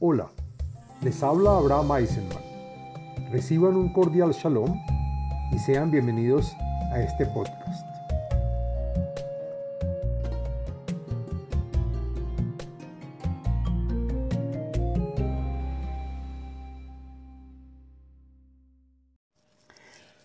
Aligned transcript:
Hola, 0.00 0.28
les 1.02 1.24
habla 1.24 1.56
Abraham 1.56 1.90
Eisenman. 1.96 2.38
Reciban 3.32 3.74
un 3.74 3.92
cordial 3.92 4.30
shalom 4.30 4.80
y 5.50 5.58
sean 5.58 5.90
bienvenidos 5.90 6.54
a 6.92 7.00
este 7.00 7.26
podcast. 7.26 7.84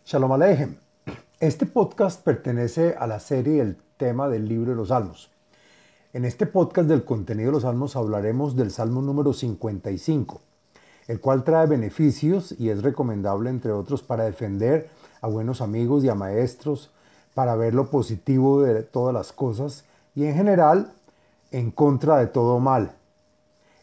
Shalom 0.05 0.33
Aleichem. 0.33 0.75
Este 1.39 1.65
podcast 1.65 2.23
pertenece 2.23 2.93
a 2.95 3.07
la 3.07 3.19
serie 3.19 3.59
El 3.59 3.77
tema 3.97 4.29
del 4.29 4.47
libro 4.47 4.69
de 4.69 4.75
los 4.75 4.89
Salmos. 4.89 5.31
En 6.13 6.25
este 6.25 6.45
podcast 6.45 6.87
del 6.87 7.05
contenido 7.05 7.47
de 7.47 7.53
los 7.53 7.63
salmos 7.63 7.95
hablaremos 7.95 8.55
del 8.55 8.69
salmo 8.69 9.01
número 9.01 9.33
55, 9.33 10.41
el 11.07 11.19
cual 11.19 11.43
trae 11.43 11.65
beneficios 11.65 12.53
y 12.59 12.69
es 12.69 12.83
recomendable, 12.83 13.49
entre 13.49 13.71
otros, 13.71 14.03
para 14.03 14.25
defender 14.25 14.91
a 15.21 15.27
buenos 15.27 15.59
amigos 15.59 16.03
y 16.03 16.09
a 16.09 16.13
maestros, 16.13 16.91
para 17.33 17.55
ver 17.55 17.73
lo 17.73 17.89
positivo 17.89 18.61
de 18.61 18.83
todas 18.83 19.11
las 19.11 19.33
cosas 19.33 19.85
y 20.13 20.25
en 20.25 20.35
general 20.35 20.93
en 21.49 21.71
contra 21.71 22.17
de 22.17 22.27
todo 22.27 22.59
mal. 22.59 22.91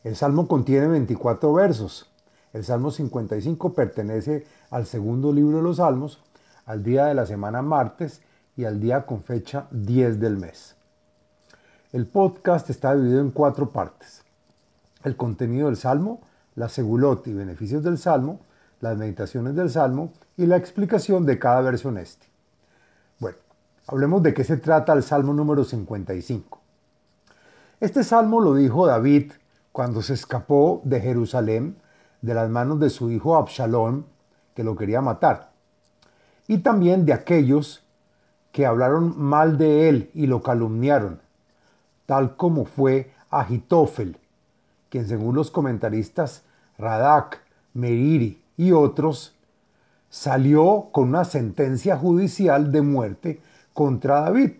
El 0.04 0.14
salmo 0.14 0.46
contiene 0.46 0.86
24 0.86 1.52
versos. 1.52 2.12
El 2.52 2.62
salmo 2.62 2.92
55 2.92 3.72
pertenece 3.72 4.46
al 4.70 4.86
segundo 4.86 5.32
libro 5.32 5.56
de 5.56 5.64
los 5.64 5.78
salmos, 5.78 6.20
al 6.64 6.84
día 6.84 7.06
de 7.06 7.14
la 7.14 7.26
semana 7.26 7.60
martes 7.60 8.22
y 8.56 8.66
al 8.66 8.78
día 8.78 9.04
con 9.04 9.24
fecha 9.24 9.66
10 9.72 10.20
del 10.20 10.36
mes. 10.36 10.76
El 11.92 12.06
podcast 12.06 12.70
está 12.70 12.94
dividido 12.94 13.20
en 13.20 13.32
cuatro 13.32 13.70
partes. 13.70 14.22
El 15.02 15.16
contenido 15.16 15.66
del 15.66 15.76
Salmo, 15.76 16.20
la 16.54 16.68
segulot 16.68 17.26
y 17.26 17.34
beneficios 17.34 17.82
del 17.82 17.98
Salmo, 17.98 18.38
las 18.80 18.96
meditaciones 18.96 19.56
del 19.56 19.70
Salmo 19.70 20.12
y 20.36 20.46
la 20.46 20.56
explicación 20.56 21.26
de 21.26 21.40
cada 21.40 21.62
verso 21.62 21.88
en 21.88 21.98
este. 21.98 22.28
Bueno, 23.18 23.38
hablemos 23.88 24.22
de 24.22 24.32
qué 24.32 24.44
se 24.44 24.56
trata 24.56 24.92
el 24.92 25.02
Salmo 25.02 25.34
número 25.34 25.64
55. 25.64 26.60
Este 27.80 28.04
Salmo 28.04 28.40
lo 28.40 28.54
dijo 28.54 28.86
David 28.86 29.32
cuando 29.72 30.00
se 30.00 30.14
escapó 30.14 30.82
de 30.84 31.00
Jerusalén 31.00 31.74
de 32.22 32.34
las 32.34 32.48
manos 32.48 32.78
de 32.78 32.90
su 32.90 33.10
hijo 33.10 33.34
Absalón, 33.34 34.06
que 34.54 34.62
lo 34.62 34.76
quería 34.76 35.00
matar, 35.00 35.50
y 36.46 36.58
también 36.58 37.04
de 37.04 37.14
aquellos 37.14 37.82
que 38.52 38.64
hablaron 38.64 39.20
mal 39.20 39.58
de 39.58 39.88
él 39.88 40.10
y 40.14 40.28
lo 40.28 40.40
calumniaron, 40.40 41.20
tal 42.10 42.34
como 42.34 42.64
fue 42.64 43.12
Agitofel, 43.30 44.18
quien 44.88 45.06
según 45.06 45.36
los 45.36 45.52
comentaristas 45.52 46.42
Radak, 46.76 47.40
Meriri 47.72 48.42
y 48.56 48.72
otros, 48.72 49.36
salió 50.08 50.88
con 50.90 51.10
una 51.10 51.24
sentencia 51.24 51.96
judicial 51.96 52.72
de 52.72 52.82
muerte 52.82 53.40
contra 53.72 54.22
David. 54.22 54.54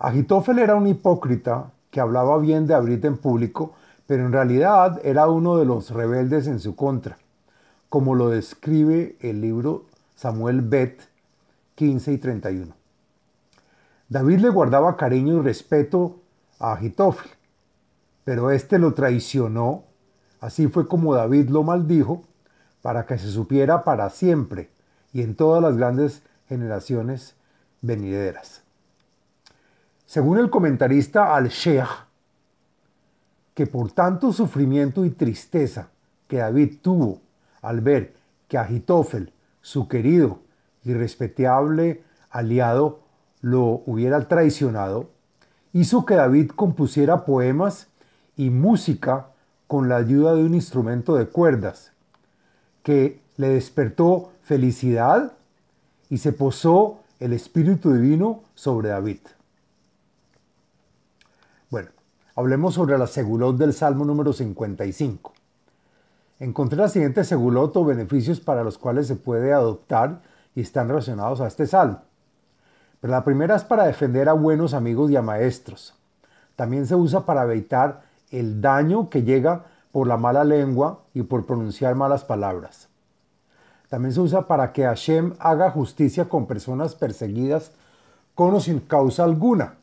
Agitofel 0.00 0.58
era 0.58 0.74
un 0.74 0.88
hipócrita 0.88 1.70
que 1.92 2.00
hablaba 2.00 2.36
bien 2.38 2.66
de 2.66 2.74
David 2.74 3.04
en 3.04 3.16
público, 3.16 3.74
pero 4.08 4.26
en 4.26 4.32
realidad 4.32 5.00
era 5.04 5.28
uno 5.28 5.56
de 5.56 5.66
los 5.66 5.90
rebeldes 5.90 6.48
en 6.48 6.58
su 6.58 6.74
contra, 6.74 7.16
como 7.88 8.16
lo 8.16 8.28
describe 8.28 9.14
el 9.20 9.40
libro 9.40 9.84
Samuel 10.16 10.62
Bet 10.62 11.00
15 11.76 12.12
y 12.12 12.18
31. 12.18 12.87
David 14.08 14.38
le 14.40 14.48
guardaba 14.48 14.96
cariño 14.96 15.38
y 15.38 15.42
respeto 15.42 16.20
a 16.58 16.72
Agitofel, 16.72 17.30
pero 18.24 18.50
éste 18.50 18.78
lo 18.78 18.94
traicionó. 18.94 19.84
Así 20.40 20.68
fue 20.68 20.88
como 20.88 21.14
David 21.14 21.50
lo 21.50 21.62
maldijo 21.62 22.22
para 22.80 23.04
que 23.04 23.18
se 23.18 23.30
supiera 23.30 23.84
para 23.84 24.08
siempre 24.08 24.70
y 25.12 25.22
en 25.22 25.34
todas 25.34 25.62
las 25.62 25.76
grandes 25.76 26.22
generaciones 26.48 27.34
venideras. 27.82 28.62
Según 30.06 30.38
el 30.38 30.48
comentarista 30.48 31.34
Al-Sheikh, 31.34 32.06
que 33.52 33.66
por 33.66 33.92
tanto 33.92 34.32
sufrimiento 34.32 35.04
y 35.04 35.10
tristeza 35.10 35.88
que 36.28 36.38
David 36.38 36.76
tuvo 36.80 37.20
al 37.60 37.80
ver 37.80 38.14
que 38.46 38.56
Agitofel, 38.56 39.32
su 39.60 39.88
querido 39.88 40.38
y 40.84 40.94
respetable 40.94 42.02
aliado, 42.30 43.07
lo 43.40 43.82
hubiera 43.86 44.26
traicionado, 44.28 45.10
hizo 45.72 46.04
que 46.04 46.14
David 46.14 46.50
compusiera 46.50 47.24
poemas 47.24 47.88
y 48.36 48.50
música 48.50 49.28
con 49.66 49.88
la 49.88 49.96
ayuda 49.96 50.34
de 50.34 50.44
un 50.44 50.54
instrumento 50.54 51.14
de 51.16 51.26
cuerdas, 51.26 51.92
que 52.82 53.20
le 53.36 53.48
despertó 53.48 54.32
felicidad 54.42 55.32
y 56.08 56.18
se 56.18 56.32
posó 56.32 57.00
el 57.20 57.32
Espíritu 57.32 57.92
Divino 57.92 58.42
sobre 58.54 58.88
David. 58.88 59.20
Bueno, 61.70 61.90
hablemos 62.34 62.74
sobre 62.74 62.96
la 62.96 63.06
segulot 63.06 63.56
del 63.56 63.74
Salmo 63.74 64.04
número 64.04 64.32
55. 64.32 65.34
Encontré 66.40 66.78
la 66.78 66.88
siguiente 66.88 67.24
segulot 67.24 67.76
o 67.76 67.84
beneficios 67.84 68.40
para 68.40 68.64
los 68.64 68.78
cuales 68.78 69.06
se 69.06 69.16
puede 69.16 69.52
adoptar 69.52 70.22
y 70.54 70.60
están 70.60 70.88
relacionados 70.88 71.40
a 71.40 71.48
este 71.48 71.66
salmo. 71.66 72.02
Pero 73.00 73.12
la 73.12 73.24
primera 73.24 73.56
es 73.56 73.64
para 73.64 73.84
defender 73.84 74.28
a 74.28 74.32
buenos 74.32 74.74
amigos 74.74 75.10
y 75.10 75.16
a 75.16 75.22
maestros. 75.22 75.94
También 76.56 76.86
se 76.86 76.96
usa 76.96 77.24
para 77.24 77.44
evitar 77.44 78.02
el 78.30 78.60
daño 78.60 79.08
que 79.08 79.22
llega 79.22 79.64
por 79.92 80.06
la 80.06 80.16
mala 80.16 80.44
lengua 80.44 81.04
y 81.14 81.22
por 81.22 81.46
pronunciar 81.46 81.94
malas 81.94 82.24
palabras. 82.24 82.88
También 83.88 84.12
se 84.12 84.20
usa 84.20 84.46
para 84.46 84.72
que 84.72 84.84
Hashem 84.84 85.34
haga 85.38 85.70
justicia 85.70 86.28
con 86.28 86.46
personas 86.46 86.94
perseguidas 86.94 87.72
con 88.34 88.54
o 88.54 88.60
sin 88.60 88.80
causa 88.80 89.24
alguna. 89.24 89.74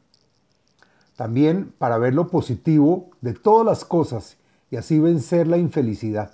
También 1.16 1.74
para 1.78 1.98
ver 1.98 2.14
lo 2.14 2.28
positivo 2.28 3.10
de 3.22 3.34
todas 3.34 3.66
las 3.66 3.86
cosas 3.86 4.38
y 4.70 4.76
así 4.76 5.00
vencer 5.00 5.48
la 5.48 5.58
infelicidad. 5.58 6.32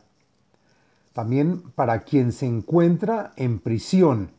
También 1.14 1.62
para 1.76 2.02
quien 2.02 2.32
se 2.32 2.46
encuentra 2.46 3.32
en 3.36 3.60
prisión 3.60 4.32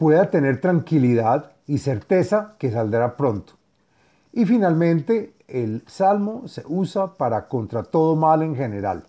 pueda 0.00 0.30
tener 0.30 0.62
tranquilidad 0.62 1.52
y 1.66 1.76
certeza 1.76 2.54
que 2.58 2.72
saldrá 2.72 3.18
pronto. 3.18 3.52
Y 4.32 4.46
finalmente, 4.46 5.34
el 5.46 5.84
salmo 5.86 6.48
se 6.48 6.62
usa 6.66 7.18
para 7.18 7.48
contra 7.48 7.82
todo 7.82 8.16
mal 8.16 8.40
en 8.40 8.56
general. 8.56 9.04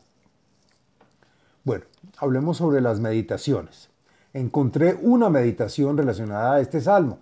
Bueno, 1.63 1.85
hablemos 2.17 2.57
sobre 2.57 2.81
las 2.81 2.99
meditaciones. 2.99 3.89
Encontré 4.33 4.99
una 5.01 5.29
meditación 5.29 5.95
relacionada 5.95 6.55
a 6.55 6.59
este 6.59 6.81
salmo. 6.81 7.19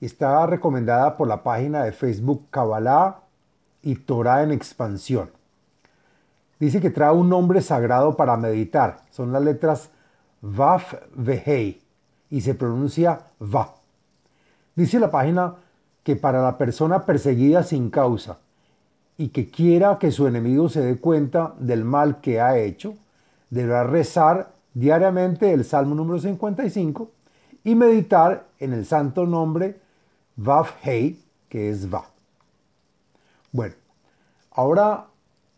Está 0.00 0.44
recomendada 0.44 1.16
por 1.16 1.28
la 1.28 1.44
página 1.44 1.84
de 1.84 1.92
Facebook 1.92 2.46
Kabbalah 2.50 3.20
y 3.82 3.94
Torah 3.94 4.42
en 4.42 4.50
expansión. 4.50 5.30
Dice 6.58 6.80
que 6.80 6.90
trae 6.90 7.12
un 7.12 7.28
nombre 7.28 7.62
sagrado 7.62 8.16
para 8.16 8.36
meditar. 8.36 8.96
Son 9.12 9.32
las 9.32 9.44
letras 9.44 9.90
Vaf 10.42 10.94
Vehei 11.14 11.83
y 12.34 12.40
se 12.40 12.56
pronuncia 12.56 13.20
va. 13.40 13.76
Dice 14.74 14.98
la 14.98 15.08
página 15.08 15.54
que 16.02 16.16
para 16.16 16.42
la 16.42 16.58
persona 16.58 17.06
perseguida 17.06 17.62
sin 17.62 17.90
causa 17.90 18.38
y 19.16 19.28
que 19.28 19.50
quiera 19.50 20.00
que 20.00 20.10
su 20.10 20.26
enemigo 20.26 20.68
se 20.68 20.80
dé 20.80 20.96
cuenta 20.96 21.54
del 21.60 21.84
mal 21.84 22.20
que 22.20 22.40
ha 22.40 22.58
hecho, 22.58 22.96
deberá 23.50 23.84
rezar 23.84 24.50
diariamente 24.74 25.52
el 25.52 25.64
Salmo 25.64 25.94
número 25.94 26.18
55 26.18 27.08
y 27.62 27.76
meditar 27.76 28.48
en 28.58 28.72
el 28.72 28.84
santo 28.84 29.26
nombre 29.26 29.78
Vav 30.34 30.66
Hei, 30.82 31.20
que 31.48 31.70
es 31.70 31.94
Va. 31.94 32.04
Bueno, 33.52 33.76
ahora 34.50 35.06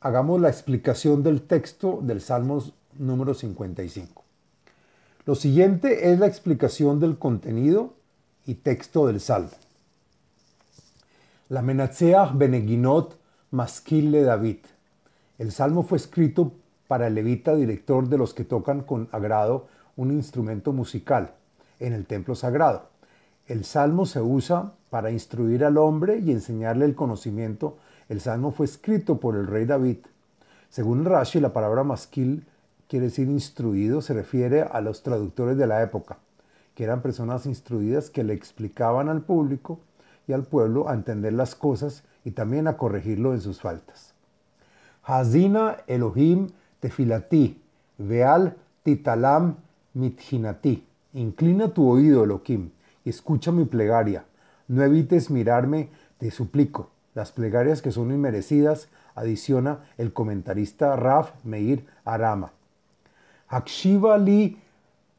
hagamos 0.03 0.43
la 0.43 0.51
explicación 0.51 1.23
del 1.23 1.41
texto 1.41 2.01
del 2.03 2.21
Salmo 2.21 2.63
número 2.99 3.33
55. 3.33 4.26
Lo 5.27 5.35
siguiente 5.35 6.13
es 6.13 6.21
la 6.21 6.29
explicación 6.29 7.01
del 7.01 7.19
contenido 7.19 7.95
y 8.47 8.55
texto 8.55 9.09
del 9.09 9.21
salmo. 9.21 9.51
La 11.49 11.63
Menatseach 11.63 12.33
Beneginot 12.35 13.19
Maskil 13.51 14.13
de 14.13 14.23
David. 14.23 14.59
El 15.39 15.51
salmo 15.51 15.83
fue 15.83 15.99
escrito 15.99 16.53
para 16.87 17.09
el 17.09 17.17
levita 17.17 17.57
director 17.57 18.09
de 18.09 18.19
los 18.19 18.35
que 18.35 18.45
tocan 18.45 18.83
con 18.83 19.09
agrado 19.11 19.67
un 19.97 20.13
instrumento 20.13 20.73
musical 20.73 21.33
en 21.81 21.93
el 21.93 22.07
templo 22.07 22.37
sagrado. 22.37 22.89
El 23.49 23.65
salmo 23.65 24.07
se 24.07 24.21
usa 24.21 24.75
para 24.91 25.11
instruir 25.11 25.65
al 25.65 25.77
hombre 25.77 26.21
y 26.21 26.31
enseñarle 26.31 26.85
el 26.85 26.95
conocimiento. 26.95 27.79
El 28.09 28.21
salmo 28.21 28.53
fue 28.53 28.67
escrito 28.67 29.19
por 29.19 29.35
el 29.35 29.49
rey 29.49 29.65
David. 29.65 29.99
Según 30.71 31.05
Rashi, 31.05 31.41
la 31.41 31.53
palabra 31.53 31.83
masquil 31.83 32.47
quiere 32.89 33.07
decir 33.07 33.29
instruido, 33.29 34.01
se 34.03 34.15
refiere 34.15 34.63
a 34.63 34.81
los 34.81 35.03
traductores 35.03 35.57
de 35.57 35.67
la 35.67 35.83
época, 35.83 36.19
que 36.75 36.85
eran 36.85 37.03
personas 37.03 37.47
instruidas 37.47 38.11
que 38.11 38.25
le 38.25 38.35
explicaban 38.35 39.09
al 39.09 39.23
público 39.23 39.81
y 40.29 40.33
al 40.33 40.45
pueblo 40.45 40.89
a 40.89 40.95
entender 40.95 41.33
las 41.33 41.55
cosas 41.55 42.05
y 42.25 42.33
también 42.33 42.69
a 42.69 42.77
corregirlo 42.77 43.35
en 43.35 43.41
sus 43.41 43.61
faltas. 43.61 44.15
Hazina 45.05 45.79
Elohim 45.87 46.49
tefilati, 46.81 47.61
veal 47.99 48.57
titalam 48.83 49.57
mithinati. 49.95 50.85
Inclina 51.15 51.69
tu 51.69 51.89
oído, 51.89 52.25
Elohim, 52.25 52.71
y 53.05 53.11
escucha 53.11 53.53
mi 53.53 53.65
plegaria. 53.65 54.25
No 54.69 54.83
evites 54.83 55.31
mirarme, 55.31 55.89
te 56.19 56.31
suplico. 56.31 56.91
Las 57.15 57.33
plegarias 57.33 57.81
que 57.81 57.93
son 57.93 58.13
inmerecidas, 58.13 58.89
adiciona 59.15 59.79
el 59.97 60.13
comentarista 60.13 60.97
Raf 60.97 61.33
Meir 61.45 61.87
Arama. 62.05 62.53
Hakshiva 63.49 64.17
li 64.19 64.57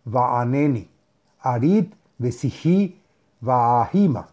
va'aneni, 0.06 0.88
arit 1.42 1.94
vesihi 2.20 2.96
va'ahima. 3.42 4.28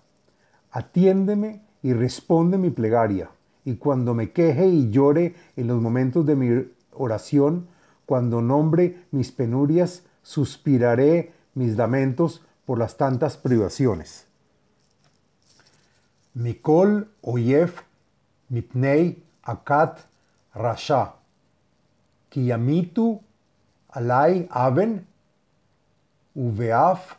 Atiéndeme 0.72 1.60
y 1.82 1.92
responde 1.92 2.58
mi 2.58 2.70
plegaria. 2.70 3.30
Y 3.64 3.76
cuando 3.76 4.14
me 4.14 4.30
queje 4.30 4.66
y 4.66 4.90
llore 4.90 5.34
en 5.56 5.68
los 5.68 5.80
momentos 5.80 6.26
de 6.26 6.36
mi 6.36 6.66
oración, 6.92 7.68
cuando 8.06 8.42
nombre 8.42 9.04
mis 9.10 9.32
penurias, 9.32 10.02
suspiraré 10.22 11.32
mis 11.54 11.76
lamentos 11.76 12.42
por 12.66 12.78
las 12.78 12.96
tantas 12.96 13.36
privaciones. 13.36 14.26
Mikol 16.34 17.08
Oyef 17.22 17.82
Mipnei 18.48 19.22
Akat 19.44 20.00
Rasha 20.54 21.14
Kiyamitu 22.28 23.20
Alai 23.94 24.48
Aven 24.50 25.06
Uveaf 26.34 27.14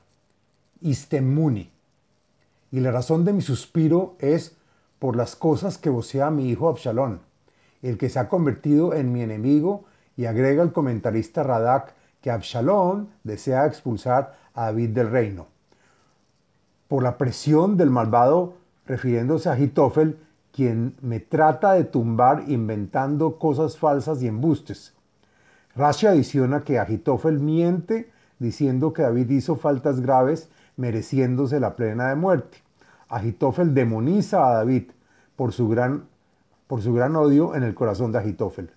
Istemuni. 0.81 1.71
Y 2.69 2.81
la 2.81 2.91
razón 2.91 3.23
de 3.23 3.31
mi 3.31 3.41
suspiro 3.41 4.15
es 4.19 4.57
por 4.99 5.15
las 5.15 5.37
cosas 5.37 5.77
que 5.77 5.89
vocea 5.89 6.29
mi 6.31 6.49
hijo 6.49 6.67
Absalón, 6.67 7.21
el 7.81 7.97
que 7.97 8.09
se 8.09 8.19
ha 8.19 8.27
convertido 8.27 8.93
en 8.93 9.13
mi 9.13 9.21
enemigo, 9.21 9.85
y 10.17 10.25
agrega 10.25 10.63
el 10.63 10.73
comentarista 10.73 11.43
Radak 11.43 11.93
que 12.21 12.29
Absalón 12.29 13.07
desea 13.23 13.67
expulsar 13.67 14.35
a 14.53 14.65
David 14.65 14.89
del 14.89 15.11
reino. 15.11 15.47
Por 16.89 17.03
la 17.03 17.17
presión 17.17 17.77
del 17.77 17.89
malvado, 17.89 18.55
refiriéndose 18.85 19.47
a 19.47 19.53
Agitofel, 19.53 20.17
quien 20.51 20.95
me 21.01 21.21
trata 21.21 21.71
de 21.71 21.85
tumbar 21.85 22.43
inventando 22.47 23.39
cosas 23.39 23.77
falsas 23.77 24.21
y 24.21 24.27
embustes. 24.27 24.94
Rashi 25.75 26.07
adiciona 26.07 26.63
que 26.63 26.79
Agitofel 26.79 27.39
miente 27.39 28.11
diciendo 28.39 28.93
que 28.93 29.01
David 29.01 29.29
hizo 29.29 29.55
faltas 29.55 29.99
graves 29.99 30.49
mereciéndose 30.77 31.59
la 31.59 31.75
pena 31.75 32.09
de 32.09 32.15
muerte. 32.15 32.59
Agitofel 33.09 33.73
demoniza 33.73 34.47
a 34.47 34.53
David 34.55 34.91
por 35.35 35.53
su 35.53 35.67
gran, 35.67 36.05
por 36.67 36.81
su 36.81 36.93
gran 36.93 37.15
odio 37.15 37.55
en 37.55 37.63
el 37.63 37.73
corazón 37.73 38.11
de 38.11 38.19
Agitofel. 38.19 38.71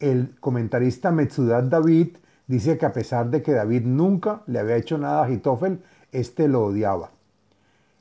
El 0.00 0.36
comentarista 0.40 1.10
Metzudat 1.10 1.64
David 1.64 2.16
dice 2.46 2.78
que 2.78 2.86
a 2.86 2.92
pesar 2.92 3.30
de 3.30 3.42
que 3.42 3.52
David 3.52 3.84
nunca 3.84 4.42
le 4.46 4.58
había 4.58 4.76
hecho 4.76 4.96
nada 4.96 5.20
a 5.20 5.24
Agitofel, 5.24 5.82
éste 6.12 6.46
lo 6.48 6.66
odiaba. 6.66 7.10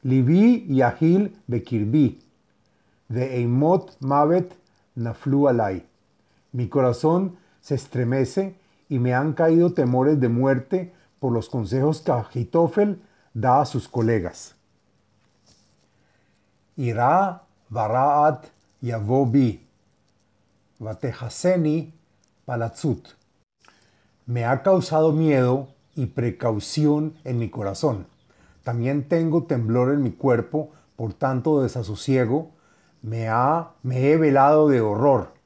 Libi 0.04 0.66
y 0.70 0.82
Agil 0.82 1.38
Bekirbi, 1.48 2.20
de 3.10 3.38
Eimot 3.38 3.98
Mavet 4.02 4.54
Naflu 4.96 5.48
Alai. 5.48 5.86
Mi 6.52 6.68
corazón 6.68 7.38
se 7.68 7.76
estremece 7.76 8.56
y 8.88 8.98
me 8.98 9.14
han 9.14 9.34
caído 9.34 9.74
temores 9.74 10.22
de 10.22 10.30
muerte 10.30 10.94
por 11.20 11.34
los 11.34 11.50
consejos 11.50 12.00
que 12.00 12.14
Agitofel 12.14 13.02
da 13.34 13.60
a 13.60 13.66
sus 13.66 13.90
colegas. 13.90 14.56
Ira 16.78 17.44
varaat 17.68 18.46
yavobi, 18.80 19.68
vatejaseni 20.80 21.94
palatzut. 22.46 23.10
Me 24.26 24.46
ha 24.46 24.64
causado 24.64 25.12
miedo 25.12 25.68
y 25.94 26.06
precaución 26.06 27.16
en 27.26 27.38
mi 27.38 27.50
corazón. 27.50 28.08
También 28.64 29.10
tengo 29.10 29.44
temblor 29.44 29.94
en 29.94 30.04
mi 30.04 30.12
cuerpo 30.12 30.72
por 30.96 31.14
tanto 31.14 31.62
desasosiego. 31.62 32.52
Me, 33.02 33.28
ha, 33.28 33.72
me 33.84 34.10
he 34.10 34.16
velado 34.16 34.70
de 34.70 34.80
horror. 34.80 35.37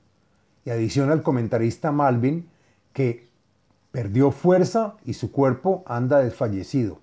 Y 0.66 0.70
adiciona 0.70 1.14
el 1.14 1.22
comentarista 1.22 1.92
Malvin 1.92 2.48
que 2.94 3.28
perdió 3.92 4.32
fuerza 4.32 4.96
y 5.06 5.14
su 5.14 5.32
cuerpo 5.32 5.84
anda 5.86 6.20
desfallecido. 6.20 7.00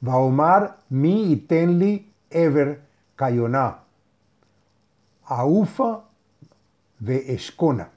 Vaomar 0.00 0.78
mi 0.88 1.32
y 1.32 1.36
tenli 1.36 2.12
ever 2.30 2.82
kayoná. 3.16 3.78
Aufa 5.24 6.02
de 6.98 7.34
Escona. 7.34 7.90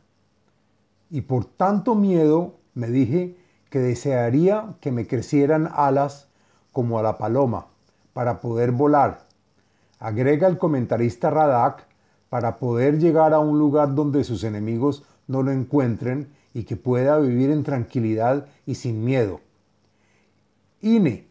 Y 1.10 1.22
por 1.22 1.46
tanto 1.46 1.96
miedo 1.96 2.56
me 2.74 2.88
dije 2.88 3.36
que 3.70 3.80
desearía 3.80 4.76
que 4.80 4.92
me 4.92 5.08
crecieran 5.08 5.70
alas 5.74 6.28
como 6.72 7.00
a 7.00 7.04
la 7.04 7.18
paloma 7.18 7.66
para 8.14 8.40
poder 8.40 8.72
volar. 8.72 9.26
Agrega 10.00 10.48
el 10.48 10.58
comentarista 10.58 11.30
Radak 11.30 11.86
para 12.30 12.58
poder 12.58 13.00
llegar 13.00 13.34
a 13.34 13.40
un 13.40 13.58
lugar 13.60 13.96
donde 13.96 14.24
sus 14.24 14.44
enemigos 14.44 15.04
no 15.28 15.44
lo 15.44 15.52
encuentren 15.52 16.30
y 16.54 16.64
que 16.64 16.76
pueda 16.76 17.20
vivir 17.20 17.52
en 17.52 17.64
tranquilidad 17.64 18.48
y 18.66 18.76
sin 18.76 19.04
miedo. 19.04 19.42
Ine, 20.82 21.28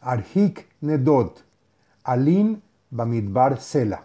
Arhik 0.00 0.66
Nedot, 0.80 1.44
Alin 2.04 2.62
Bamidbar 2.90 3.60
Sela. 3.60 4.04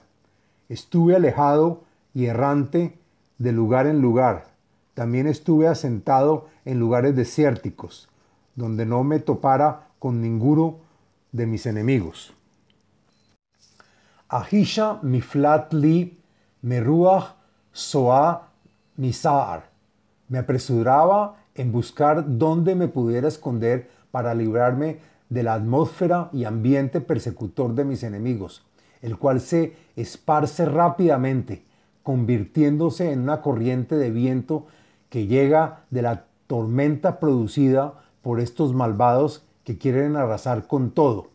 Estuve 0.69 1.15
alejado 1.15 1.83
y 2.13 2.25
errante 2.25 2.98
de 3.38 3.51
lugar 3.51 3.88
en 3.88 4.01
lugar. 4.01 4.48
También 4.94 5.27
estuve 5.27 5.68
asentado 5.68 6.48
en 6.63 6.80
lugares 6.80 7.15
desérticos, 7.15 8.09
donde 8.56 8.86
no 8.86 9.03
me 9.03 9.19
topara 9.19 9.89
con 10.00 10.21
ninguno 10.21 10.77
de 11.31 11.45
mis 11.45 11.65
enemigos. 11.65 12.33
Ahisha 14.30 15.00
miflat 15.03 15.74
li 15.74 16.18
meruach 16.65 17.35
soa 17.71 18.50
misar. 18.97 19.69
Me 20.29 20.39
apresuraba 20.39 21.35
en 21.53 21.71
buscar 21.71 22.25
dónde 22.39 22.73
me 22.73 22.88
pudiera 22.88 23.27
esconder 23.27 23.91
para 24.09 24.33
librarme 24.33 24.97
de 25.29 25.44
la 25.44 25.53
atmósfera 25.53 26.29
y 26.33 26.45
ambiente 26.45 27.01
persecutor 27.01 27.75
de 27.75 27.85
mis 27.85 28.01
enemigos, 28.01 28.65
el 29.03 29.17
cual 29.17 29.41
se 29.41 29.75
esparce 29.95 30.65
rápidamente, 30.65 31.63
convirtiéndose 32.01 33.12
en 33.12 33.21
una 33.21 33.41
corriente 33.44 33.95
de 33.95 34.10
viento 34.10 34.65
que 35.10 35.27
llega 35.27 35.84
de 35.91 36.01
la 36.01 36.25
tormenta 36.48 37.19
producida 37.19 37.93
por 38.24 38.39
estos 38.39 38.74
malvados 38.74 39.45
que 39.63 39.77
quieren 39.77 40.15
arrasar 40.15 40.65
con 40.65 40.89
todo. 40.89 41.29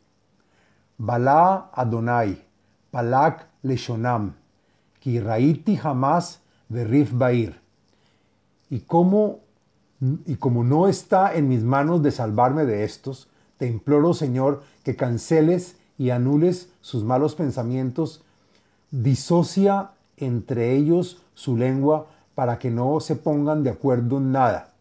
Balá 0.98 1.70
Adonai, 1.72 2.44
Palak 2.90 3.46
Leshonam, 3.62 4.39
Kiraiti 5.00 5.78
Hamas 5.82 6.40
Berif 6.68 7.12
Bair. 7.12 7.60
Y 8.70 8.80
como, 8.80 9.40
y 10.26 10.36
como 10.36 10.62
no 10.62 10.86
está 10.86 11.34
en 11.34 11.48
mis 11.48 11.64
manos 11.64 12.02
de 12.02 12.12
salvarme 12.12 12.64
de 12.64 12.84
estos, 12.84 13.28
te 13.58 13.66
imploro, 13.66 14.14
Señor, 14.14 14.62
que 14.84 14.96
canceles 14.96 15.76
y 15.98 16.10
anules 16.10 16.70
sus 16.80 17.04
malos 17.04 17.34
pensamientos, 17.34 18.22
disocia 18.90 19.90
entre 20.16 20.74
ellos 20.74 21.22
su 21.34 21.56
lengua 21.56 22.06
para 22.34 22.58
que 22.58 22.70
no 22.70 23.00
se 23.00 23.16
pongan 23.16 23.62
de 23.62 23.70
acuerdo 23.70 24.18
en 24.18 24.32
nada. 24.32 24.72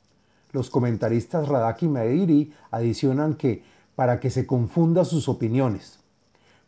Los 0.52 0.70
comentaristas 0.70 1.48
Radak 1.48 1.84
y 1.84 1.88
Meiri 1.88 2.54
adicionan 2.72 3.36
que 3.36 3.64
para 3.96 4.20
que 4.20 4.30
se 4.30 4.48
confunda 4.48 5.04
sus 5.04 5.28
opiniones, 5.28 6.00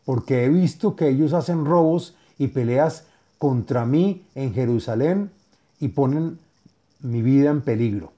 porque 0.04 0.44
he 0.44 0.48
visto 0.48 0.96
que 0.96 1.08
ellos 1.08 1.32
hacen 1.32 1.64
robos 1.64 2.14
y 2.38 2.48
peleas 2.48 3.06
contra 3.42 3.84
mí 3.84 4.24
en 4.36 4.54
Jerusalén 4.54 5.32
y 5.80 5.88
ponen 5.88 6.38
mi 7.00 7.22
vida 7.22 7.50
en 7.50 7.60
peligro. 7.60 8.12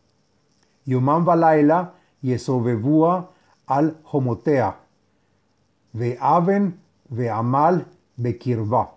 Yomam 0.85 1.25
Balaila 1.25 1.95
y 2.21 2.35
Esobebúa 2.35 3.31
al 3.67 3.97
homotea, 4.13 4.81
ve 5.95 6.19
aven, 6.21 6.79
ve 7.09 7.31
amal, 7.31 7.87
ve 8.19 8.37
kirva. 8.37 8.97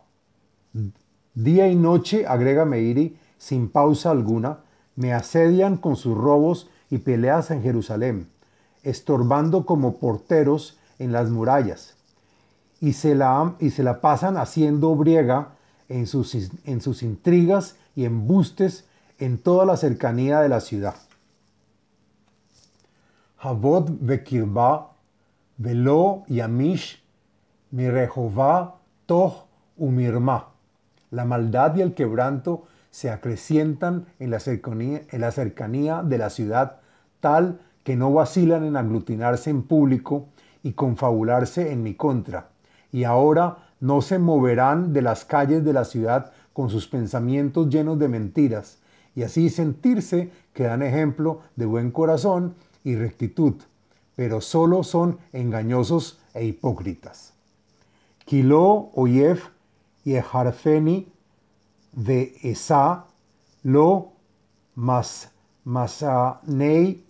Día 1.34 1.70
y 1.70 1.76
noche, 1.76 2.28
agrega 2.28 2.66
Meiri, 2.66 3.18
sin 3.38 3.70
pausa 3.70 4.12
alguna, 4.12 4.58
me 4.98 5.14
asedian 5.14 5.78
con 5.78 5.96
sus 5.96 6.18
robos 6.18 6.70
y 6.90 6.98
peleas 6.98 7.52
en 7.52 7.62
Jerusalén, 7.62 8.28
estorbando 8.84 9.66
como 9.66 9.96
porteros 9.96 10.78
en 11.00 11.14
las 11.14 11.30
murallas, 11.30 11.96
y 12.82 12.92
se 12.92 13.16
la, 13.16 13.54
y 13.62 13.70
se 13.70 13.82
la 13.82 14.02
pasan 14.02 14.36
haciendo 14.36 14.94
briega 14.94 15.54
en 15.90 16.08
sus, 16.08 16.36
en 16.66 16.82
sus 16.82 17.04
intrigas 17.04 17.76
y 17.96 18.06
embustes 18.06 18.86
en 19.20 19.38
toda 19.38 19.66
la 19.66 19.78
cercanía 19.78 20.40
de 20.42 20.50
la 20.50 20.60
ciudad. 20.60 20.96
Havod 23.40 23.90
Bekirba, 24.00 24.92
Velo 25.58 26.24
Yamish, 26.28 27.04
Mirehova, 27.72 28.76
Toh 29.06 29.46
Umirma. 29.78 30.50
La 31.12 31.26
maldad 31.26 31.76
y 31.76 31.82
el 31.82 31.94
quebranto 31.94 32.68
se 32.92 33.10
acrecientan 33.10 34.08
en 34.20 34.32
la 34.32 34.40
cercanía, 34.40 35.02
en 35.12 35.22
la 35.22 35.32
cercanía 35.32 36.04
de 36.04 36.18
la 36.18 36.30
ciudad 36.30 36.80
tal 37.20 37.60
que 37.84 37.96
no 37.96 38.12
vacilan 38.12 38.66
en 38.66 38.76
aglutinarse 38.76 39.50
en 39.50 39.64
público 39.64 40.28
y 40.64 40.74
confabularse 40.74 41.72
en 41.72 41.84
mi 41.84 41.94
contra. 41.94 42.50
Y 42.92 43.04
ahora 43.04 43.67
no 43.80 44.02
se 44.02 44.20
moverán 44.20 44.94
de 44.94 45.02
las 45.02 45.26
calles 45.26 45.64
de 45.64 45.74
la 45.74 45.86
ciudad 45.86 46.32
con 46.54 46.70
sus 46.70 46.88
pensamientos 46.88 47.70
llenos 47.70 48.00
de 48.00 48.08
mentiras, 48.08 48.80
y 49.16 49.24
así 49.24 49.50
sentirse 49.50 50.32
que 50.54 50.64
dan 50.64 50.84
ejemplo 50.84 51.42
de 51.56 51.66
buen 51.66 51.92
corazón 51.92 52.56
y 52.84 52.96
rectitud, 52.96 53.56
pero 54.16 54.42
solo 54.42 54.84
son 54.84 55.18
engañosos 55.34 56.20
e 56.34 56.46
hipócritas. 56.46 57.34
Kilo 58.26 58.92
oyef 58.94 59.50
harfeni 60.32 61.08
de 61.92 62.36
esa 62.44 63.06
lo 63.64 64.14
mas 64.76 65.32
masanei 65.64 67.04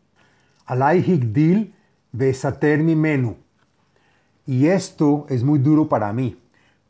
alaihigdil 0.66 1.74
besaterni 2.12 2.96
menu. 2.96 3.36
Y 4.46 4.68
esto 4.68 5.26
es 5.30 5.44
muy 5.44 5.60
duro 5.60 5.90
para 5.90 6.14
mí, 6.14 6.38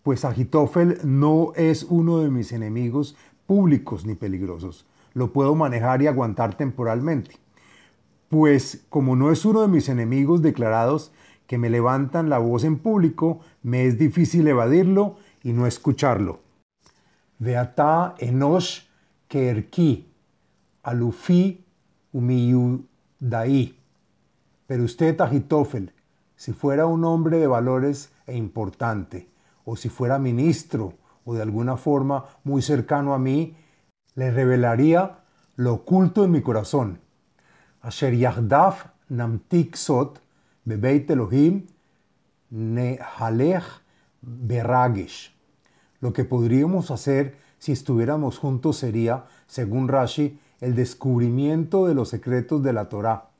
pues 0.07 0.23
Agitofel 0.23 0.99
no 1.03 1.51
es 1.57 1.83
uno 1.83 2.19
de 2.19 2.29
mis 2.29 2.53
enemigos 2.53 3.17
públicos 3.45 4.05
ni 4.05 4.15
peligrosos. 4.15 4.85
Lo 5.13 5.33
puedo 5.33 5.53
manejar 5.53 6.01
y 6.01 6.07
aguantar 6.07 6.55
temporalmente. 6.55 7.35
Pues 8.29 8.85
como 8.87 9.17
no 9.17 9.33
es 9.33 9.43
uno 9.43 9.63
de 9.63 9.67
mis 9.67 9.89
enemigos 9.89 10.41
declarados 10.41 11.11
que 11.45 11.57
me 11.57 11.69
levantan 11.69 12.29
la 12.29 12.37
voz 12.37 12.63
en 12.63 12.77
público, 12.77 13.41
me 13.63 13.85
es 13.85 13.99
difícil 13.99 14.47
evadirlo 14.47 15.17
y 15.43 15.51
no 15.51 15.67
escucharlo. 15.67 16.39
Veata 17.37 18.15
enosh 18.17 18.83
kerki, 19.27 20.07
alufi 20.83 21.65
umiyudai. 22.13 23.75
Pero 24.67 24.83
usted, 24.85 25.19
Agitofel, 25.19 25.91
si 26.37 26.53
fuera 26.53 26.85
un 26.85 27.03
hombre 27.03 27.39
de 27.39 27.47
valores 27.47 28.09
e 28.25 28.37
importante, 28.37 29.27
o 29.69 29.75
si 29.75 29.89
fuera 29.89 30.17
ministro 30.17 30.93
o 31.25 31.33
de 31.33 31.41
alguna 31.41 31.75
forma 31.75 32.23
muy 32.45 32.61
cercano 32.61 33.13
a 33.13 33.19
mí, 33.19 33.57
le 34.15 34.31
revelaría 34.31 35.19
lo 35.57 35.73
oculto 35.73 36.23
en 36.23 36.31
mi 36.31 36.41
corazón. 36.41 37.01
Asher 37.81 38.15
yahdaf 38.15 38.85
namtik 39.09 39.75
sot 39.75 40.21
bebeit 40.63 41.11
Elohim 41.11 41.67
nehalech 42.49 43.65
beragesh. 44.21 45.35
Lo 45.99 46.13
que 46.13 46.23
podríamos 46.23 46.89
hacer 46.89 47.35
si 47.59 47.73
estuviéramos 47.73 48.37
juntos 48.37 48.77
sería, 48.77 49.25
según 49.47 49.89
Rashi, 49.89 50.39
el 50.61 50.75
descubrimiento 50.75 51.87
de 51.87 51.93
los 51.93 52.07
secretos 52.07 52.63
de 52.63 52.71
la 52.71 52.87
Torá. 52.87 53.31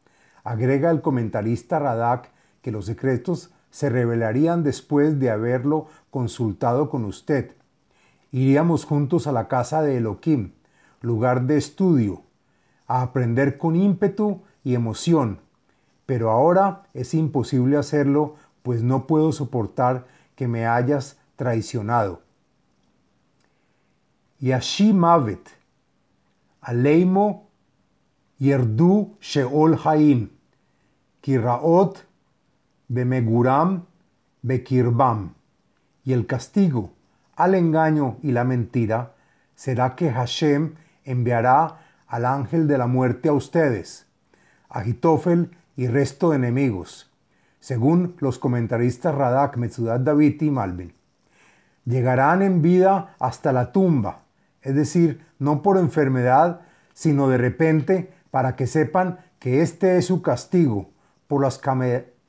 Agrega 0.44 0.92
el 0.92 1.02
comentarista 1.02 1.80
Radak 1.80 2.32
que 2.62 2.72
los 2.72 2.86
secretos 2.86 3.52
se 3.78 3.92
revelarían 3.92 4.64
después 4.64 5.20
de 5.20 5.30
haberlo 5.30 5.86
consultado 6.10 6.90
con 6.90 7.06
usted. 7.06 7.52
Iríamos 8.32 8.86
juntos 8.86 9.28
a 9.28 9.32
la 9.32 9.48
casa 9.48 9.84
de 9.84 9.98
Elohim, 9.98 10.54
lugar 11.02 11.44
de 11.44 11.58
estudio, 11.58 12.24
a 12.88 13.04
aprender 13.04 13.60
con 13.60 13.76
ímpetu 13.76 14.42
y 14.64 14.74
emoción. 14.74 15.42
Pero 16.08 16.32
ahora 16.32 16.88
es 16.96 17.14
imposible 17.14 17.78
hacerlo, 17.78 18.38
pues 18.64 18.82
no 18.82 19.06
puedo 19.06 19.32
soportar 19.32 20.08
que 20.34 20.48
me 20.48 20.66
hayas 20.66 21.20
traicionado. 21.36 22.24
Yashi 24.40 24.92
Mavet, 24.92 25.52
Aleimo 26.62 27.48
Yerdu 28.40 29.18
Sheol 29.22 29.80
Haim, 29.86 30.32
Kiraot 31.22 32.07
Bemeguram 32.88 33.86
Bekirbam. 34.42 35.34
Y 36.04 36.14
el 36.14 36.26
castigo 36.26 36.94
al 37.36 37.56
engaño 37.56 38.18
y 38.22 38.32
la 38.32 38.44
mentira 38.44 39.14
será 39.56 39.96
que 39.96 40.12
Hashem 40.12 40.76
enviará 41.04 41.80
al 42.08 42.26
ángel 42.26 42.68
de 42.68 42.78
la 42.78 42.88
muerte 42.88 43.30
a 43.30 43.34
ustedes, 43.34 44.08
Agitofel 44.70 45.52
y 45.76 45.88
resto 45.88 46.30
de 46.30 46.38
enemigos, 46.38 47.12
según 47.60 48.16
los 48.20 48.40
comentaristas 48.40 49.14
Radak, 49.14 49.58
Metzudat 49.58 50.02
David 50.02 50.42
y 50.42 50.52
Malvin. 50.52 50.94
Llegarán 51.86 52.42
en 52.42 52.62
vida 52.62 53.16
hasta 53.20 53.52
la 53.52 53.72
tumba 53.72 54.28
es 54.68 54.76
decir, 54.76 55.26
no 55.40 55.62
por 55.62 55.78
enfermedad, 55.78 56.60
sino 56.94 57.30
de 57.30 57.38
repente 57.38 58.12
para 58.32 58.58
que 58.58 58.68
sepan 58.68 59.20
que 59.40 59.62
este 59.62 59.98
es 59.98 60.08
su 60.08 60.22
castigo 60.22 60.90
por 61.28 61.42
las 61.42 61.58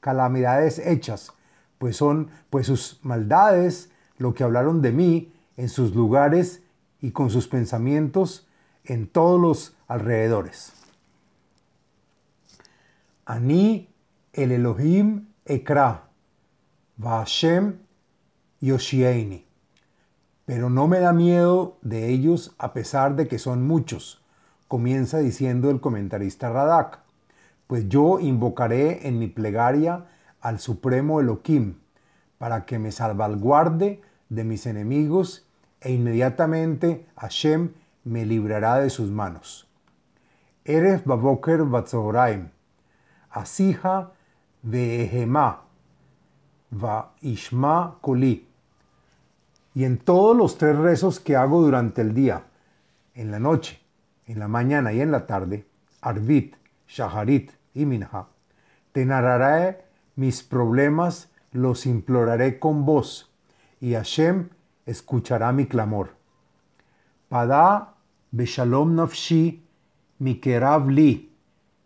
calamidades 0.09 0.79
hechas, 0.79 1.35
pues 1.77 1.99
son 1.99 2.31
pues 2.49 2.67
sus 2.67 2.99
maldades 3.03 3.91
lo 4.17 4.33
que 4.33 4.43
hablaron 4.43 4.81
de 4.81 4.91
mí 4.91 5.35
en 5.59 5.69
sus 5.69 5.95
lugares 5.95 6.62
y 7.03 7.11
con 7.11 7.29
sus 7.29 7.47
pensamientos 7.47 8.49
en 8.85 9.07
todos 9.07 9.38
los 9.38 9.77
alrededores. 9.87 10.73
Ani 13.27 13.91
el 14.33 14.53
Elohim 14.53 15.27
Ekra, 15.45 16.05
Vashem 16.97 17.81
Yoshieini 18.62 19.45
pero 20.47 20.71
no 20.71 20.88
me 20.88 21.00
da 21.00 21.12
miedo 21.12 21.77
de 21.83 22.09
ellos 22.09 22.55
a 22.57 22.73
pesar 22.73 23.15
de 23.15 23.29
que 23.29 23.38
son 23.38 23.67
muchos, 23.67 24.23
comienza 24.69 25.19
diciendo 25.19 25.69
el 25.71 25.83
comentarista 25.83 26.49
Radak, 26.49 27.00
pues 27.69 27.89
yo 27.89 28.19
invocaré 28.19 29.07
en 29.07 29.21
mi 29.21 29.29
plegaria 29.29 30.07
al 30.41 30.59
Supremo 30.59 31.21
Elohim 31.21 31.75
para 32.39 32.65
que 32.65 32.79
me 32.79 32.91
salvaguarde 32.91 34.01
de 34.31 34.43
mis 34.43 34.67
enemigos 34.67 35.47
e 35.81 35.93
inmediatamente 35.93 37.07
Hashem 37.17 37.73
me 38.05 38.25
librará 38.25 38.79
de 38.79 38.91
sus 38.91 39.11
manos. 39.11 39.69
Eres 40.65 41.05
Baboker 41.05 41.65
Batzoraim, 41.65 42.49
Asija 43.31 44.13
Ehema, 44.73 45.63
Va 46.73 47.13
Ishma 47.21 47.99
Koli 48.01 48.49
y 49.75 49.85
en 49.85 49.99
todos 49.99 50.35
los 50.35 50.57
tres 50.57 50.77
rezos 50.77 51.21
que 51.21 51.37
hago 51.37 51.61
durante 51.61 52.01
el 52.01 52.15
día, 52.15 52.45
en 53.15 53.31
la 53.31 53.39
noche, 53.39 53.81
en 54.27 54.39
la 54.39 54.49
mañana 54.49 54.93
y 54.93 55.03
en 55.03 55.11
la 55.11 55.27
tarde, 55.27 55.67
Arvit, 56.01 56.57
Shaharit 56.87 57.58
y 57.75 57.87
Minha, 57.87 58.27
te 58.93 59.05
narraré 59.05 59.85
mis 60.17 60.43
problemas, 60.43 61.31
los 61.53 61.87
imploraré 61.87 62.59
con 62.59 62.85
voz, 62.85 63.31
y 63.81 63.95
Hashem 63.95 64.49
escuchará 64.87 65.53
mi 65.53 65.67
clamor. 65.67 66.11
Pada 67.29 67.95
beshalom 68.31 68.97
nafshi 68.97 69.63
mikerav 70.19 70.89
li, 70.89 71.31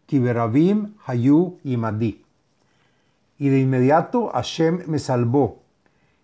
kiberavim 0.07 0.95
hayu 1.07 1.59
imadi. 1.65 2.25
Y 3.39 3.49
de 3.49 3.61
inmediato 3.61 4.31
Hashem 4.33 4.85
me 4.87 4.99
salvó 4.99 5.63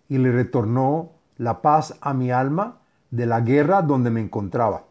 y 0.07 0.17
le 0.17 0.31
retornó 0.31 1.11
la 1.37 1.61
paz 1.61 1.97
a 2.01 2.13
mi 2.13 2.31
alma 2.31 2.79
de 3.11 3.25
la 3.25 3.41
guerra 3.41 3.81
donde 3.81 4.09
me 4.09 4.21
encontraba. 4.21 4.85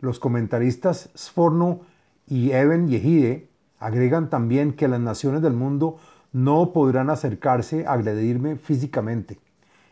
Los 0.00 0.18
comentaristas 0.18 1.10
Sforno 1.16 1.80
y 2.26 2.52
Eben 2.52 2.88
Yehide 2.88 3.48
Agregan 3.78 4.30
también 4.30 4.72
que 4.72 4.88
las 4.88 5.00
naciones 5.00 5.42
del 5.42 5.52
mundo 5.52 5.98
no 6.32 6.72
podrán 6.72 7.10
acercarse 7.10 7.86
a 7.86 7.92
agredirme 7.92 8.56
físicamente. 8.56 9.38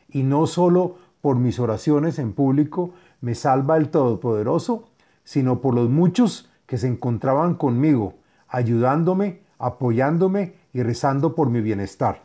Y 0.08 0.22
no 0.22 0.46
solo 0.46 0.96
por 1.20 1.36
mis 1.36 1.58
oraciones 1.58 2.18
en 2.18 2.32
público 2.32 2.92
me 3.20 3.34
salva 3.34 3.76
el 3.76 3.88
Todopoderoso, 3.88 4.88
sino 5.24 5.60
por 5.60 5.74
los 5.74 5.88
muchos 5.88 6.50
que 6.66 6.78
se 6.78 6.86
encontraban 6.86 7.54
conmigo, 7.54 8.14
ayudándome, 8.48 9.40
apoyándome 9.58 10.54
y 10.72 10.82
rezando 10.82 11.34
por 11.34 11.50
mi 11.50 11.60
bienestar. 11.60 12.22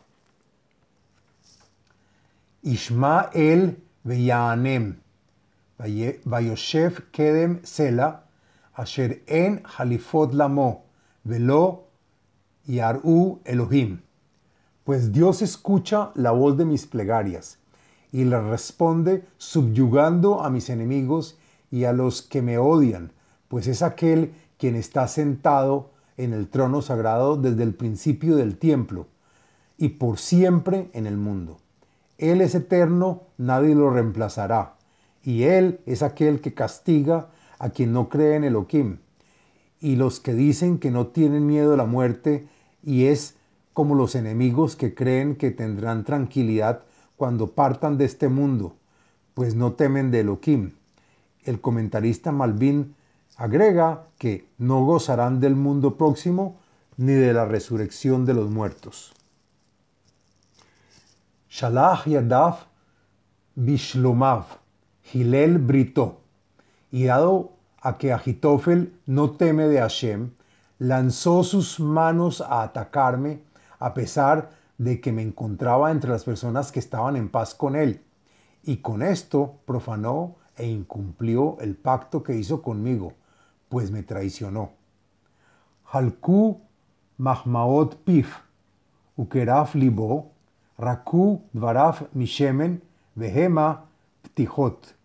Ishmael 2.62 3.82
Beyanem, 4.04 4.98
Vayoshev 6.26 7.10
Kedem 7.12 7.62
Sela, 7.64 8.26
Asher 8.74 9.24
En 9.28 9.64
Halifot 9.78 10.34
Lamo, 10.34 10.89
Velo 11.30 11.90
Yaru 12.66 13.42
Elohim. 13.46 14.02
Pues 14.84 15.12
Dios 15.12 15.44
escucha 15.44 16.10
la 16.16 16.32
voz 16.32 16.58
de 16.58 16.66
mis 16.66 16.88
plegarias 16.88 17.60
y 18.12 18.24
les 18.24 18.44
responde 18.46 19.24
subyugando 19.38 20.42
a 20.42 20.50
mis 20.50 20.72
enemigos 20.72 21.38
y 21.70 21.84
a 21.84 21.94
los 21.94 22.24
que 22.24 22.42
me 22.42 22.58
odian, 22.58 23.12
pues 23.48 23.68
es 23.68 23.84
aquel 23.84 24.34
quien 24.58 24.76
está 24.76 25.08
sentado 25.08 25.92
en 26.18 26.34
el 26.34 26.48
trono 26.48 26.82
sagrado 26.82 27.38
desde 27.38 27.62
el 27.62 27.76
principio 27.76 28.36
del 28.36 28.58
tiempo 28.58 29.06
y 29.78 29.90
por 29.90 30.18
siempre 30.18 30.90
en 30.94 31.06
el 31.06 31.18
mundo. 31.18 31.60
Él 32.18 32.42
es 32.42 32.56
eterno, 32.56 33.22
nadie 33.38 33.76
lo 33.76 33.92
reemplazará, 33.92 34.74
y 35.24 35.44
Él 35.44 35.80
es 35.86 36.02
aquel 36.02 36.42
que 36.42 36.56
castiga 36.56 37.28
a 37.60 37.70
quien 37.70 37.94
no 37.94 38.10
cree 38.10 38.36
en 38.36 38.46
Elohim 38.46 38.98
y 39.82 39.96
los 39.96 40.20
que 40.20 40.34
dicen 40.34 40.80
que 40.80 40.92
no 40.92 41.08
tienen 41.08 41.46
miedo 41.46 41.74
a 41.74 41.78
la 41.78 41.86
muerte, 41.86 42.48
y 42.84 43.06
es 43.06 43.36
como 43.74 43.96
los 43.96 44.16
enemigos 44.16 44.76
que 44.76 44.94
creen 44.94 45.36
que 45.36 45.52
tendrán 45.52 46.04
tranquilidad 46.04 46.84
cuando 47.16 47.52
partan 47.52 47.98
de 47.98 48.06
este 48.06 48.28
mundo, 48.30 48.76
pues 49.34 49.56
no 49.56 49.74
temen 49.74 50.12
de 50.12 50.22
Elohim. 50.22 50.72
El 51.44 51.62
comentarista 51.62 52.32
Malvin 52.32 52.96
agrega 53.38 54.08
que 54.18 54.48
no 54.58 54.86
gozarán 54.86 55.40
del 55.40 55.56
mundo 55.56 55.98
próximo 55.98 56.58
ni 56.98 57.14
de 57.14 57.34
la 57.34 57.46
resurrección 57.46 58.26
de 58.26 58.34
los 58.34 58.50
muertos. 58.50 59.14
Shalach 61.50 62.06
Yadav 62.06 62.70
Bishlomav, 63.56 64.46
Hilel 65.12 65.58
Brito, 65.58 66.22
y 66.92 67.06
dado 67.06 67.54
a 67.82 67.98
que 67.98 68.12
Agitofel 68.12 68.94
no 69.06 69.32
teme 69.32 69.68
de 69.68 69.80
Hashem, 69.80 70.32
lanzó 70.80 71.44
sus 71.44 71.80
manos 71.80 72.42
a 72.42 72.64
atacarme 72.64 73.42
a 73.80 73.94
pesar 73.94 74.50
de 74.78 75.02
que 75.02 75.12
me 75.12 75.22
encontraba 75.22 75.92
entre 75.92 76.10
las 76.10 76.24
personas 76.24 76.72
que 76.72 76.80
estaban 76.80 77.16
en 77.16 77.30
paz 77.30 77.54
con 77.54 77.76
él, 77.76 78.02
y 78.64 78.78
con 78.78 79.02
esto 79.02 79.56
profanó 79.66 80.36
e 80.58 80.68
incumplió 80.68 81.58
el 81.62 81.76
pacto 81.76 82.24
que 82.24 82.36
hizo 82.36 82.62
conmigo, 82.62 83.14
pues 83.70 83.92
me 83.92 84.04
traicionó. 84.04 84.72
Halku 85.92 86.62
mahmaot 87.18 87.96
pif, 88.04 88.38
ukeraf 89.16 89.76
libo, 89.76 90.32
raku 90.78 91.42
dvaraf 91.54 92.04
mishemen, 92.14 92.82
vehema 93.16 93.86
ptijot. 94.22 94.99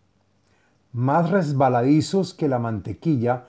Más 0.94 1.30
resbaladizos 1.30 2.34
que 2.34 2.46
la 2.46 2.60
mantequilla 2.60 3.46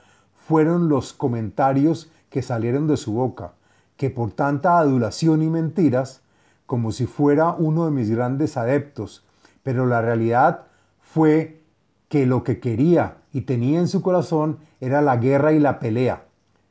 fueron 0.47 0.89
los 0.89 1.13
comentarios 1.13 2.09
que 2.31 2.41
salieron 2.41 2.87
de 2.87 2.97
su 2.97 3.13
boca, 3.13 3.51
que 3.97 4.09
por 4.09 4.31
tanta 4.31 4.79
adulación 4.79 5.43
y 5.43 5.49
mentiras, 5.51 6.21
como 6.65 6.91
si 6.91 7.05
fuera 7.05 7.51
uno 7.51 7.85
de 7.85 7.91
mis 7.91 8.09
grandes 8.09 8.57
adeptos, 8.57 9.23
pero 9.61 9.85
la 9.85 10.01
realidad 10.01 10.61
fue 10.99 11.61
que 12.09 12.25
lo 12.25 12.43
que 12.43 12.59
quería 12.59 13.17
y 13.31 13.41
tenía 13.41 13.79
en 13.79 13.89
su 13.89 14.01
corazón 14.01 14.57
era 14.81 15.03
la 15.03 15.17
guerra 15.17 15.53
y 15.53 15.59
la 15.59 15.77
pelea. 15.77 16.23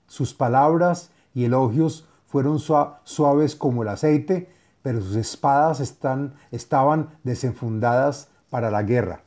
Sus 0.09 0.35
palabras 0.35 1.13
y 1.35 1.45
elogios 1.45 2.05
fueron 2.27 2.59
suaves 2.59 3.55
como 3.55 3.85
el 3.85 3.91
aceite, 3.91 4.51
pero 4.83 5.01
sus 5.01 5.15
espadas 5.15 5.79
están, 5.79 6.33
estaban 6.51 7.11
desenfundadas 7.23 8.27
para 8.51 8.73
la 8.73 8.83
guerra. 8.83 9.21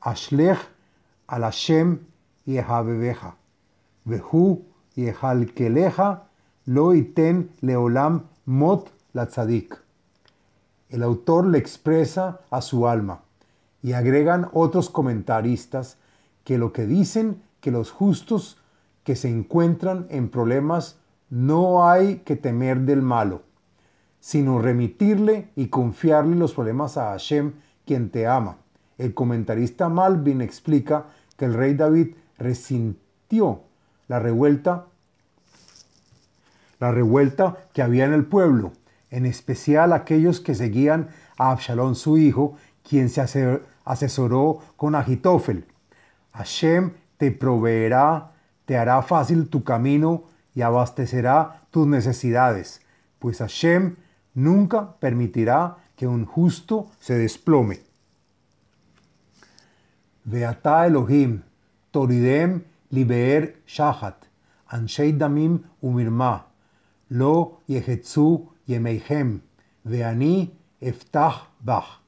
Ashlech 0.00 0.58
al 1.26 1.42
Hashem 1.42 1.98
yehabebeja, 2.46 3.34
vehu 4.06 4.64
yehalkeleja 4.96 6.22
lo 6.66 6.94
iten 6.94 7.50
leolam 7.60 8.22
mot 8.46 8.90
la 9.12 9.26
tzadik. 9.26 9.76
El 10.88 11.02
autor 11.02 11.46
le 11.46 11.58
expresa 11.58 12.40
a 12.50 12.60
su 12.62 12.88
alma 12.88 13.20
y 13.82 13.92
agregan 13.92 14.48
otros 14.52 14.90
comentaristas 14.90 15.98
que 16.44 16.58
lo 16.58 16.72
que 16.72 16.86
dicen 16.86 17.42
que 17.60 17.70
los 17.70 17.90
justos 17.90 18.58
que 19.04 19.16
se 19.16 19.28
encuentran 19.28 20.06
en 20.10 20.28
problemas 20.28 20.98
no 21.28 21.88
hay 21.88 22.16
que 22.18 22.36
temer 22.36 22.80
del 22.80 23.02
malo, 23.02 23.42
sino 24.18 24.60
remitirle 24.60 25.48
y 25.56 25.68
confiarle 25.68 26.36
los 26.36 26.54
problemas 26.54 26.96
a 26.96 27.10
Hashem, 27.10 27.52
quien 27.86 28.10
te 28.10 28.26
ama. 28.26 28.56
El 29.00 29.14
comentarista 29.14 29.88
Malvin 29.88 30.42
explica 30.42 31.06
que 31.38 31.46
el 31.46 31.54
rey 31.54 31.72
David 31.72 32.16
resintió 32.36 33.62
la 34.08 34.18
revuelta, 34.18 34.88
la 36.78 36.92
revuelta 36.92 37.56
que 37.72 37.80
había 37.80 38.04
en 38.04 38.12
el 38.12 38.26
pueblo, 38.26 38.72
en 39.10 39.24
especial 39.24 39.94
aquellos 39.94 40.40
que 40.40 40.54
seguían 40.54 41.08
a 41.38 41.50
Absalón 41.50 41.94
su 41.94 42.18
hijo, 42.18 42.56
quien 42.86 43.08
se 43.08 43.22
asesoró 43.86 44.58
con 44.76 44.94
Agitofel. 44.94 45.64
Hashem 46.32 46.92
te 47.16 47.32
proveerá, 47.32 48.32
te 48.66 48.76
hará 48.76 49.00
fácil 49.00 49.48
tu 49.48 49.64
camino 49.64 50.24
y 50.54 50.60
abastecerá 50.60 51.62
tus 51.70 51.86
necesidades, 51.86 52.82
pues 53.18 53.38
Hashem 53.38 53.96
nunca 54.34 54.92
permitirá 55.00 55.76
que 55.96 56.06
un 56.06 56.26
justo 56.26 56.90
se 57.00 57.16
desplome. 57.16 57.89
Elohim, 60.26 61.42
Toridem 61.92 62.62
Libeer 62.92 63.56
Shahat, 63.66 64.26
Anshei 64.70 65.16
Damim 65.16 65.60
Umirma, 65.82 66.44
Lo 67.10 67.60
Yehetzu 67.68 68.48
Yemeihem, 68.68 69.40
Veani 69.84 70.50
Eftach 70.80 71.48
Bach. 71.60 72.00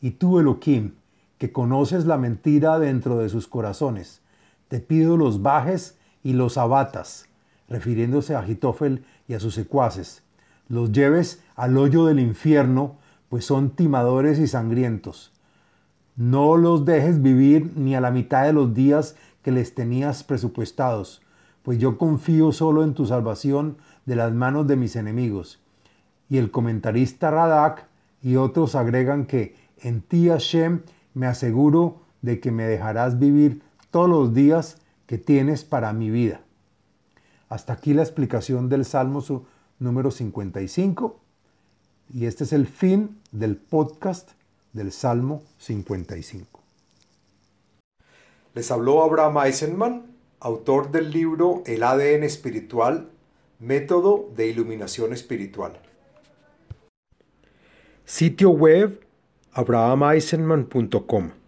Y 0.00 0.12
tú, 0.12 0.38
Elohim, 0.38 0.92
que 1.38 1.52
conoces 1.52 2.06
la 2.06 2.16
mentira 2.16 2.78
dentro 2.78 3.18
de 3.18 3.28
sus 3.28 3.46
corazones, 3.46 4.20
te 4.68 4.80
pido 4.80 5.16
los 5.16 5.42
bajes 5.42 5.98
y 6.22 6.32
los 6.32 6.58
abatas, 6.58 7.26
refiriéndose 7.68 8.34
a 8.34 8.40
Agitofel 8.40 9.04
y 9.28 9.34
a 9.34 9.40
sus 9.40 9.54
secuaces, 9.54 10.22
los 10.68 10.92
lleves 10.92 11.42
al 11.56 11.76
hoyo 11.76 12.06
del 12.06 12.20
infierno, 12.20 12.96
pues 13.28 13.44
son 13.44 13.70
timadores 13.70 14.38
y 14.38 14.46
sangrientos. 14.46 15.33
No 16.16 16.56
los 16.56 16.84
dejes 16.84 17.22
vivir 17.22 17.72
ni 17.76 17.94
a 17.96 18.00
la 18.00 18.10
mitad 18.10 18.44
de 18.44 18.52
los 18.52 18.72
días 18.72 19.16
que 19.42 19.50
les 19.50 19.74
tenías 19.74 20.22
presupuestados, 20.22 21.22
pues 21.62 21.78
yo 21.78 21.98
confío 21.98 22.52
solo 22.52 22.84
en 22.84 22.94
tu 22.94 23.06
salvación 23.06 23.78
de 24.06 24.16
las 24.16 24.32
manos 24.32 24.66
de 24.66 24.76
mis 24.76 24.96
enemigos. 24.96 25.60
Y 26.28 26.38
el 26.38 26.50
comentarista 26.50 27.30
Radak 27.30 27.86
y 28.22 28.36
otros 28.36 28.74
agregan 28.74 29.26
que 29.26 29.56
en 29.78 30.00
ti 30.02 30.28
Hashem 30.28 30.80
me 31.14 31.26
aseguro 31.26 32.00
de 32.22 32.40
que 32.40 32.50
me 32.50 32.64
dejarás 32.64 33.18
vivir 33.18 33.62
todos 33.90 34.08
los 34.08 34.34
días 34.34 34.78
que 35.06 35.18
tienes 35.18 35.64
para 35.64 35.92
mi 35.92 36.10
vida. 36.10 36.40
Hasta 37.48 37.74
aquí 37.74 37.92
la 37.92 38.02
explicación 38.02 38.68
del 38.68 38.84
Salmo 38.84 39.22
número 39.78 40.10
55 40.10 41.20
y 42.12 42.26
este 42.26 42.44
es 42.44 42.52
el 42.52 42.66
fin 42.66 43.18
del 43.32 43.56
podcast 43.56 44.30
del 44.74 44.92
Salmo 44.92 45.42
55. 45.58 46.60
Les 48.52 48.70
habló 48.70 49.02
Abraham 49.02 49.38
Eisenman, 49.46 50.06
autor 50.40 50.90
del 50.90 51.10
libro 51.10 51.62
El 51.64 51.82
ADN 51.82 52.24
espiritual, 52.24 53.08
método 53.58 54.30
de 54.36 54.48
iluminación 54.48 55.14
espiritual. 55.14 55.80
Sitio 58.04 58.50
web 58.50 59.00
abrahameisenman.com 59.52 61.43